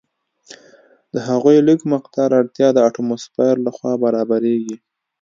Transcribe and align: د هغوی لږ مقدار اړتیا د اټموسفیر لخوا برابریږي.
د 1.13 1.15
هغوی 1.27 1.57
لږ 1.67 1.79
مقدار 1.93 2.29
اړتیا 2.39 2.67
د 2.73 2.77
اټموسفیر 2.89 3.55
لخوا 3.67 3.93
برابریږي. 4.03 4.77